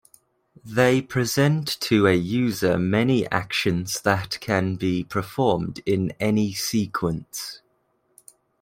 [0.65, 7.61] They present to a user many actions that can be performed in any sequence.